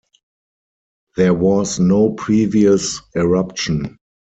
There 1.15 1.35
was 1.35 1.79
no 1.79 2.13
previous 2.13 2.99
eruption. 3.15 3.99